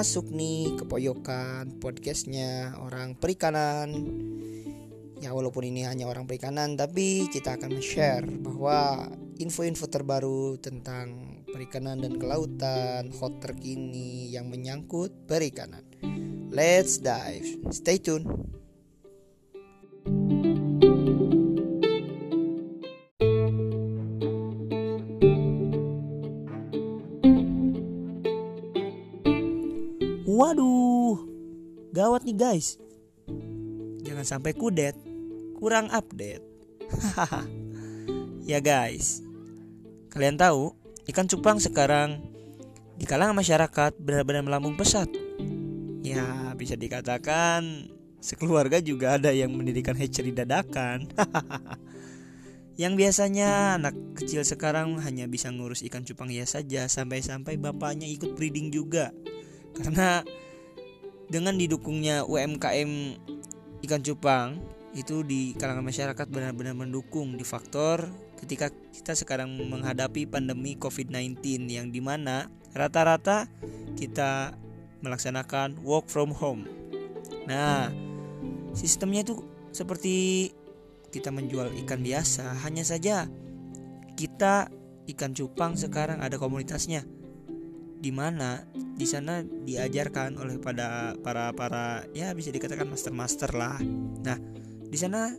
[0.00, 3.92] masuk nih ke poyokan podcastnya orang perikanan.
[5.20, 12.00] Ya walaupun ini hanya orang perikanan Tapi kita akan share bahwa info-info terbaru tentang perikanan
[12.00, 15.84] dan kelautan Hot terkini yang menyangkut perikanan.
[16.48, 18.24] Let's dive, stay tune
[30.28, 31.16] Waduh,
[31.96, 32.76] gawat nih guys.
[34.04, 34.92] Jangan sampai kudet,
[35.56, 36.44] kurang update.
[38.50, 39.24] ya guys,
[40.12, 40.76] kalian tahu
[41.08, 42.20] ikan cupang sekarang
[43.00, 45.08] di kalangan masyarakat benar-benar melambung pesat.
[46.04, 47.88] Ya bisa dikatakan
[48.20, 51.08] sekeluarga juga ada yang mendirikan hatchery dadakan.
[52.80, 58.32] Yang biasanya anak kecil sekarang hanya bisa ngurus ikan cupang ya saja sampai-sampai bapaknya ikut
[58.32, 59.12] breeding juga
[59.78, 60.26] karena
[61.30, 62.90] dengan didukungnya UMKM
[63.86, 64.58] ikan cupang
[64.90, 68.10] itu di kalangan masyarakat benar-benar mendukung di faktor
[68.42, 73.46] ketika kita sekarang menghadapi pandemi COVID-19 yang di mana rata-rata
[73.94, 74.58] kita
[75.00, 76.66] melaksanakan work from home.
[77.46, 77.94] Nah,
[78.74, 79.38] sistemnya itu
[79.70, 80.50] seperti
[81.14, 83.30] kita menjual ikan biasa, hanya saja
[84.18, 84.70] kita
[85.14, 87.06] ikan cupang sekarang ada komunitasnya
[88.00, 88.64] di mana
[89.00, 93.80] di sana diajarkan oleh pada para para ya bisa dikatakan master-master lah.
[94.20, 94.36] Nah,
[94.92, 95.32] di sana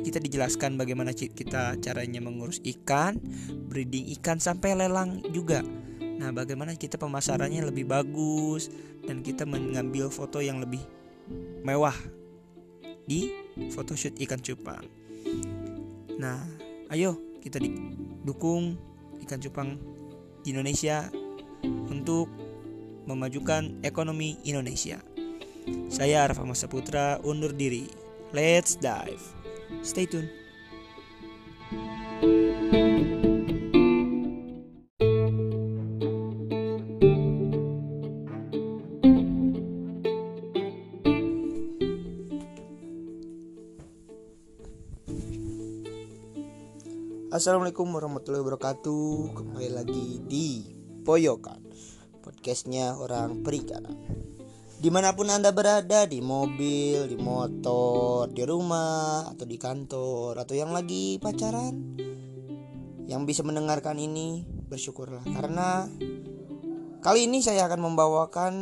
[0.00, 3.20] kita dijelaskan bagaimana kita caranya mengurus ikan,
[3.68, 5.60] breeding ikan sampai lelang juga.
[6.00, 8.72] Nah, bagaimana kita pemasarannya lebih bagus
[9.04, 10.80] dan kita mengambil foto yang lebih
[11.68, 11.96] mewah
[13.04, 13.28] di
[13.76, 14.88] photoshoot ikan cupang.
[16.16, 16.40] Nah,
[16.88, 17.60] ayo kita
[18.24, 18.80] dukung
[19.28, 19.76] ikan cupang
[20.40, 21.12] di Indonesia
[21.64, 22.53] untuk
[23.04, 25.00] memajukan ekonomi Indonesia.
[25.88, 27.88] Saya Arfa Masa Putra undur diri.
[28.34, 29.22] Let's dive.
[29.80, 30.44] Stay tuned.
[47.34, 50.70] Assalamualaikum warahmatullahi wabarakatuh Kembali lagi di
[51.02, 51.58] Poyokan
[52.24, 54.00] Podcastnya orang perikanan.
[54.80, 60.60] Di mana pun anda berada Di mobil, di motor, di rumah Atau di kantor Atau
[60.60, 61.96] yang lagi pacaran
[63.08, 65.24] Yang bisa mendengarkan ini Bersyukurlah.
[65.24, 65.88] Karena
[67.04, 68.52] Kali ini saya akan membawakan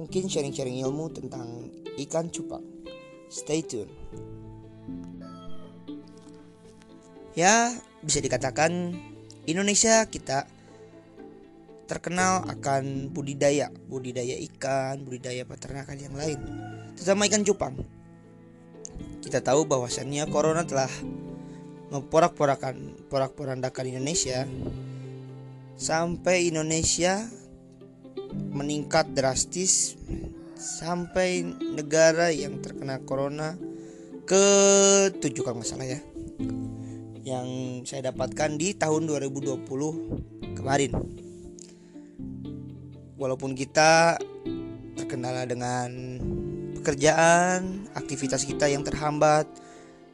[0.00, 1.70] Mungkin sharing-sharing ilmu tentang
[2.02, 2.66] ikan cupang.
[3.30, 3.90] Stay tune.
[7.38, 7.70] Ya
[8.02, 8.94] bisa dikatakan
[9.46, 10.50] Indonesia kita
[11.84, 16.38] terkenal akan budidaya, budidaya ikan, budidaya peternakan yang lain,
[16.96, 17.74] terutama ikan cupang.
[19.24, 20.90] Kita tahu bahwasannya corona telah
[21.92, 24.44] memporak-porakan porak-porandakan Indonesia.
[25.74, 27.26] Sampai Indonesia
[28.54, 29.98] meningkat drastis
[30.54, 33.58] sampai negara yang terkena corona
[34.24, 34.44] ke
[35.18, 36.00] tujuh kalau nggak salah ya
[37.24, 37.48] yang
[37.84, 39.66] saya dapatkan di tahun 2020
[40.56, 40.92] kemarin
[43.14, 44.18] walaupun kita
[44.98, 45.90] terkendala dengan
[46.78, 49.48] pekerjaan, aktivitas kita yang terhambat,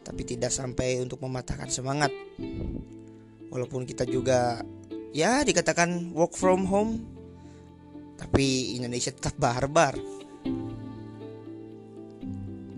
[0.04, 2.12] tapi tidak sampai untuk mematahkan semangat.
[3.50, 4.62] Walaupun kita juga
[5.10, 7.02] ya dikatakan work from home,
[8.16, 9.98] tapi Indonesia tetap barbar.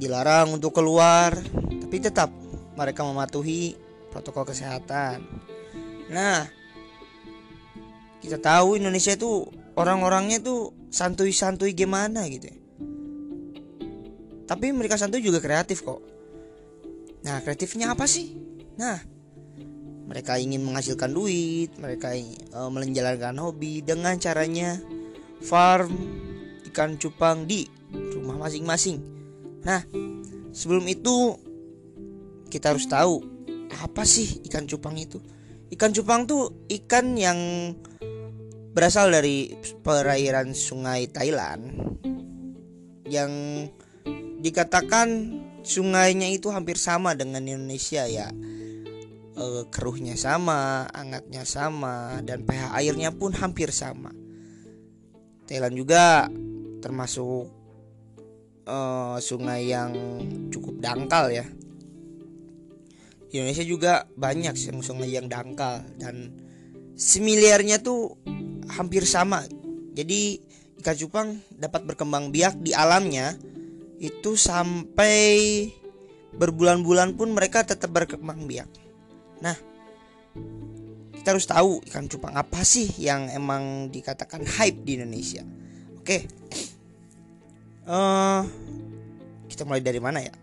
[0.01, 1.37] Dilarang untuk keluar,
[1.79, 2.33] tapi tetap
[2.75, 3.79] mereka mematuhi
[4.11, 5.23] protokol kesehatan.
[6.11, 6.49] Nah,
[8.19, 12.59] kita tahu Indonesia itu orang-orangnya tuh santuy-santuy gimana gitu ya.
[14.45, 16.03] Tapi mereka santuy juga kreatif kok.
[17.25, 18.37] Nah, kreatifnya apa sih?
[18.77, 19.01] Nah,
[20.05, 22.13] mereka ingin menghasilkan duit, mereka
[22.53, 24.77] uh, menjalankan hobi dengan caranya
[25.41, 25.95] farm
[26.69, 27.65] ikan cupang di
[28.13, 29.01] rumah masing-masing.
[29.65, 29.87] Nah,
[30.53, 31.39] sebelum itu
[32.53, 33.25] kita harus tahu
[33.73, 35.23] apa sih ikan cupang itu?
[35.73, 37.39] Ikan cupang tuh ikan yang
[38.73, 39.53] berasal dari
[39.85, 41.77] perairan sungai Thailand
[43.05, 43.31] yang
[44.41, 45.09] dikatakan
[45.63, 48.33] sungainya itu hampir sama dengan Indonesia ya
[49.37, 54.11] e, keruhnya sama, hangatnya sama dan pH airnya pun hampir sama.
[55.45, 56.29] Thailand juga
[56.81, 57.53] termasuk
[58.65, 58.79] e,
[59.21, 59.93] sungai yang
[60.49, 61.47] cukup dangkal ya.
[63.33, 66.37] Indonesia juga banyak sungai yang dangkal dan
[66.93, 68.21] semiliarnya tuh
[68.73, 69.45] hampir sama.
[69.93, 70.41] Jadi
[70.81, 73.37] ikan cupang dapat berkembang biak di alamnya
[74.03, 75.69] itu sampai
[76.35, 78.67] berbulan-bulan pun mereka tetap berkembang biak.
[79.45, 79.55] Nah,
[81.13, 85.47] kita harus tahu ikan cupang apa sih yang emang dikatakan hype di Indonesia.
[86.03, 86.27] Oke,
[87.87, 88.43] uh,
[89.47, 90.35] kita mulai dari mana ya?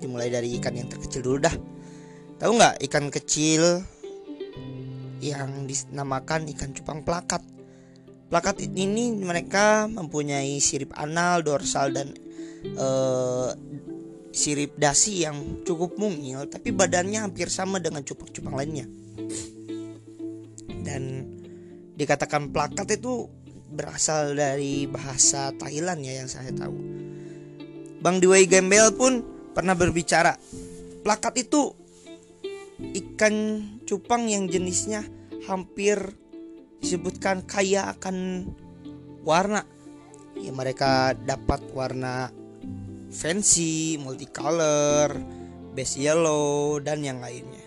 [0.00, 1.52] Dimulai dari ikan yang terkecil dulu dah.
[2.38, 3.84] Tahu nggak ikan kecil
[5.18, 7.42] yang dinamakan ikan cupang plakat?
[8.28, 12.12] Plakat ini mereka mempunyai sirip anal, dorsal dan
[12.76, 13.50] uh,
[14.28, 18.86] sirip dasi yang cukup mungil, tapi badannya hampir sama dengan cupang-cupang lainnya.
[20.84, 21.24] Dan
[21.96, 23.26] dikatakan plakat itu
[23.68, 26.76] berasal dari bahasa Thailand ya yang saya tahu.
[27.98, 29.24] Bang Dewey Gembel pun
[29.56, 30.38] pernah berbicara,
[31.02, 31.74] plakat itu
[32.78, 33.34] ikan
[33.84, 35.02] cupang yang jenisnya
[35.46, 35.98] hampir
[36.78, 38.48] disebutkan kaya akan
[39.26, 39.66] warna.
[40.38, 42.30] Ya mereka dapat warna
[43.10, 45.18] fancy multicolor
[45.74, 47.66] base yellow dan yang lainnya.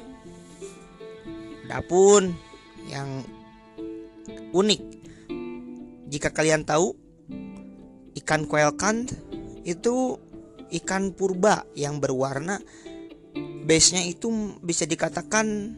[1.67, 2.35] Adapun
[2.87, 3.23] yang
[4.51, 4.81] unik.
[6.11, 6.91] Jika kalian tahu
[8.19, 8.43] ikan
[8.75, 9.15] kant
[9.63, 10.19] itu
[10.71, 12.59] ikan purba yang berwarna
[13.65, 15.75] base-nya itu bisa dikatakan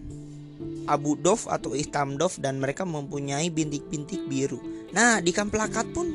[0.87, 4.59] abu dof atau hitam dof dan mereka mempunyai bintik-bintik biru.
[4.91, 6.07] Nah, di ikan plakat pun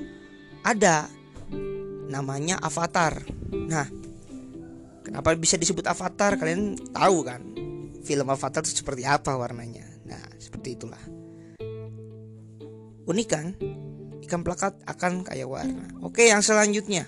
[0.64, 1.08] ada
[2.08, 3.20] namanya avatar.
[3.52, 3.86] Nah,
[5.04, 6.36] kenapa bisa disebut avatar?
[6.40, 7.42] Kalian tahu kan?
[8.08, 9.84] Film Avatar itu seperti apa warnanya?
[10.08, 11.02] Nah, seperti itulah.
[13.04, 13.52] Unik kan?
[14.24, 15.92] Ikan plakat akan kayak warna.
[16.00, 17.04] Oke, yang selanjutnya.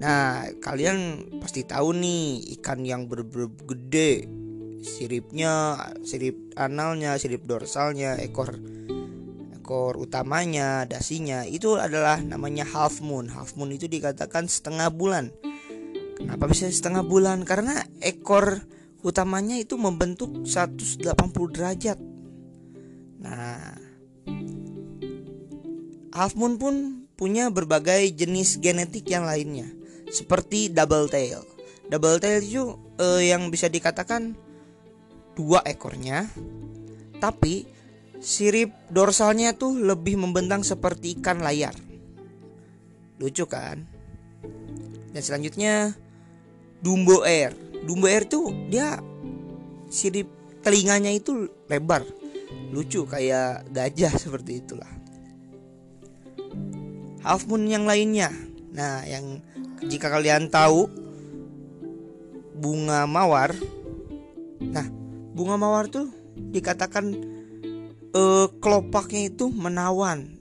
[0.00, 4.24] Nah, kalian pasti tahu nih ikan yang ber-ber-gede
[4.80, 8.56] siripnya sirip analnya sirip dorsalnya ekor
[9.52, 11.44] ekor utamanya dasinya.
[11.44, 13.28] Itu adalah namanya half moon.
[13.28, 15.28] Half moon itu dikatakan setengah bulan.
[16.16, 17.44] Kenapa bisa setengah bulan?
[17.44, 18.56] Karena ekor
[19.04, 21.04] utamanya itu membentuk 180
[21.52, 22.00] derajat.
[23.20, 23.76] Nah
[26.16, 29.79] half moon pun punya berbagai jenis genetik yang lainnya
[30.10, 31.46] seperti double tail
[31.90, 32.64] double tail itu
[33.02, 34.38] eh, yang bisa dikatakan
[35.34, 36.30] dua ekornya,
[37.18, 37.66] tapi
[38.22, 41.74] sirip dorsalnya tuh lebih membentang seperti ikan layar.
[43.18, 43.84] Lucu kan?
[45.10, 45.92] Dan selanjutnya
[46.80, 47.52] Dumbo Air.
[47.84, 49.02] Dumbo Air tuh dia
[49.90, 50.30] sirip
[50.62, 52.06] telinganya itu lebar.
[52.70, 54.88] Lucu kayak gajah seperti itulah.
[57.20, 58.32] Half Moon yang lainnya.
[58.72, 59.44] Nah, yang
[59.86, 60.88] jika kalian tahu
[62.60, 63.56] bunga mawar.
[64.60, 64.84] Nah,
[65.32, 67.16] bunga mawar tuh dikatakan
[68.14, 70.36] uh, kelopaknya itu menawan.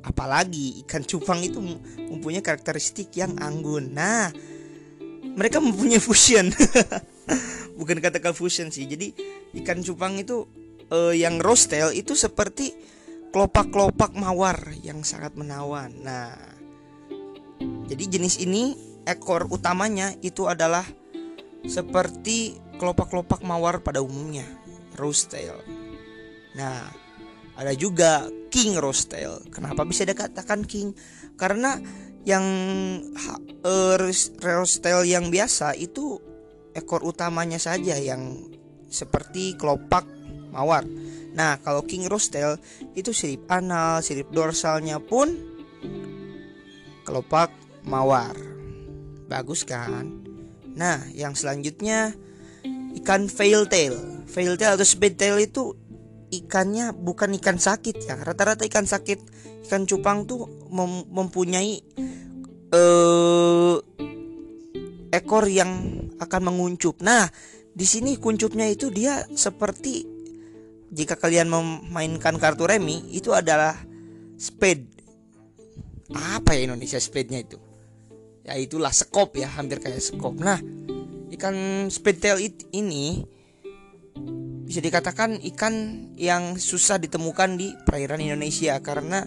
[0.00, 1.60] Apalagi ikan cupang itu
[2.08, 3.92] mempunyai karakteristik yang anggun.
[3.92, 4.32] Nah
[5.36, 6.48] mereka mempunyai fusion.
[7.78, 8.88] Bukan katakan fusion sih.
[8.88, 9.12] Jadi
[9.62, 10.48] ikan cupang itu
[10.90, 12.72] uh, yang rostel itu seperti
[13.30, 15.92] kelopak-kelopak mawar yang sangat menawan.
[16.00, 16.34] Nah
[17.90, 20.86] jadi jenis ini ekor utamanya itu adalah
[21.66, 24.46] seperti kelopak-kelopak mawar pada umumnya,
[24.94, 25.58] rose tail.
[26.54, 26.86] Nah,
[27.58, 29.42] ada juga king rose tail.
[29.50, 30.94] Kenapa bisa dikatakan king?
[31.34, 31.76] Karena
[32.22, 32.46] yang
[33.66, 33.94] uh,
[34.38, 36.22] rose tail yang biasa itu
[36.70, 38.38] ekor utamanya saja yang
[38.86, 40.06] seperti kelopak
[40.54, 40.86] mawar.
[41.34, 42.54] Nah, kalau king rose tail
[42.94, 45.34] itu sirip anal, sirip dorsalnya pun
[47.02, 47.50] kelopak
[47.84, 48.34] mawar.
[49.30, 50.20] Bagus kan?
[50.74, 52.14] Nah, yang selanjutnya
[53.02, 54.24] ikan fail tail.
[54.26, 55.74] Fail tail atau speed tail itu
[56.30, 58.18] ikannya bukan ikan sakit ya.
[58.18, 59.18] Rata-rata ikan sakit,
[59.66, 61.82] ikan cupang tuh mem mempunyai
[62.74, 63.76] uh,
[65.10, 67.02] ekor yang akan menguncup.
[67.02, 67.26] Nah,
[67.70, 70.06] di sini kuncupnya itu dia seperti
[70.90, 73.78] jika kalian memainkan kartu remi itu adalah
[74.38, 74.86] spade.
[76.10, 77.69] Apa ya Indonesia spade-nya itu?
[78.50, 80.34] Ya itulah skop ya, hampir kayak skop.
[80.42, 80.58] Nah,
[81.30, 82.42] ikan spedtail
[82.74, 83.22] ini
[84.66, 85.74] bisa dikatakan ikan
[86.18, 89.22] yang susah ditemukan di perairan Indonesia karena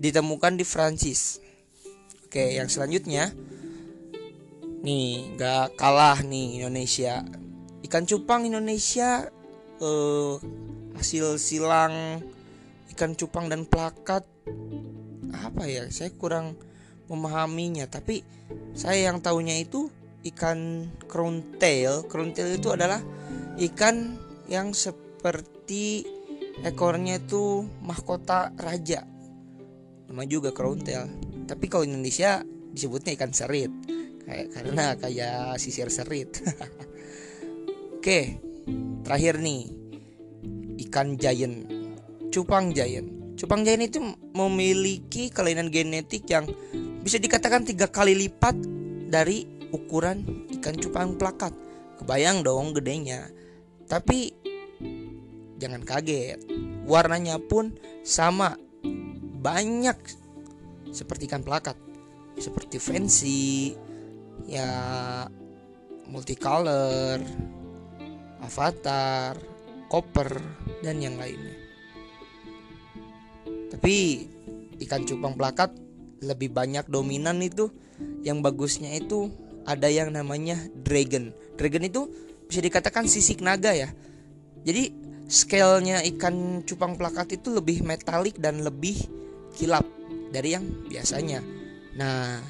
[0.00, 1.44] ditemukan di Prancis.
[2.24, 3.36] Oke, yang selanjutnya
[4.84, 7.20] nih gak kalah nih Indonesia.
[7.84, 9.28] Ikan cupang Indonesia
[9.80, 10.34] eh,
[10.96, 12.24] hasil silang
[12.96, 14.24] ikan cupang dan plakat
[15.32, 15.84] apa ya?
[15.88, 16.56] Saya kurang
[17.08, 18.24] memahaminya, tapi
[18.72, 19.88] saya yang tahunya itu
[20.32, 22.04] ikan crown tail.
[22.08, 23.00] Crown tail itu adalah
[23.60, 24.16] ikan
[24.48, 26.04] yang seperti
[26.64, 29.04] ekornya itu mahkota raja.
[30.04, 31.10] nama juga crown tail.
[31.48, 33.72] Tapi kalau Indonesia disebutnya ikan serit.
[34.24, 36.40] Kayak karena kayak sisir serit.
[37.98, 38.38] Oke
[39.04, 39.68] terakhir nih.
[40.88, 41.66] Ikan giant.
[42.30, 43.36] Cupang giant.
[43.36, 43.98] Cupang giant itu
[44.32, 46.46] memiliki kelainan genetik yang
[47.04, 48.56] bisa dikatakan tiga kali lipat
[49.12, 49.44] dari
[49.76, 51.52] ukuran ikan cupang plakat.
[52.00, 53.28] Kebayang dong gedenya.
[53.84, 54.32] Tapi
[55.60, 56.40] jangan kaget.
[56.88, 58.56] Warnanya pun sama.
[59.44, 60.00] Banyak
[60.88, 61.76] seperti ikan plakat.
[62.40, 63.76] Seperti fancy
[64.48, 64.66] ya
[66.08, 67.20] multicolor
[68.40, 69.36] avatar
[69.92, 70.40] copper
[70.80, 71.52] dan yang lainnya.
[73.68, 74.24] Tapi
[74.88, 75.83] ikan cupang plakat
[76.24, 77.70] lebih banyak dominan itu.
[78.24, 79.30] Yang bagusnya itu
[79.64, 81.32] ada yang namanya dragon.
[81.56, 82.10] Dragon itu
[82.48, 83.88] bisa dikatakan sisik naga ya.
[84.64, 84.92] Jadi
[85.28, 88.96] scale-nya ikan cupang plakat itu lebih metalik dan lebih
[89.56, 89.84] kilap
[90.32, 91.40] dari yang biasanya.
[91.96, 92.40] Nah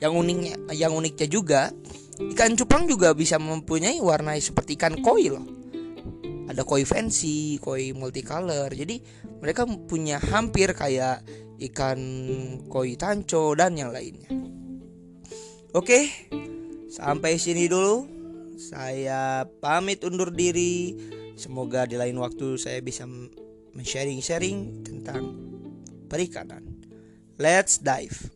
[0.00, 1.70] yang uniknya yang uniknya juga
[2.32, 5.46] ikan cupang juga bisa mempunyai warna seperti ikan koi loh.
[6.50, 8.70] Ada koi fancy koi multicolor.
[8.70, 9.00] Jadi
[9.40, 11.22] mereka punya hampir kayak
[11.60, 12.00] ikan
[12.72, 14.32] koi tanco dan yang lainnya.
[15.76, 16.08] Oke
[16.90, 18.08] sampai sini dulu.
[18.60, 20.96] Saya pamit undur diri.
[21.36, 23.08] Semoga di lain waktu saya bisa
[23.72, 25.32] men-sharing-sharing tentang
[26.12, 26.60] perikanan.
[27.40, 28.28] Let's dive